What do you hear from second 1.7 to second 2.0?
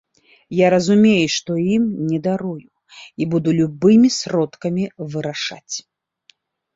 ім